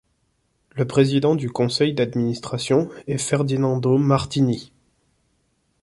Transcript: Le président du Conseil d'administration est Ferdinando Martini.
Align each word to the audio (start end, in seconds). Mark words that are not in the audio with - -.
Le 0.71 0.87
président 0.87 1.35
du 1.35 1.51
Conseil 1.51 1.93
d'administration 1.93 2.89
est 3.05 3.19
Ferdinando 3.19 3.99
Martini. 3.99 4.73